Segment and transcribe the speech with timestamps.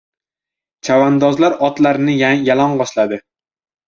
[0.87, 2.15] Chavandozlar otlarini
[2.47, 3.21] yalang‘ochladi.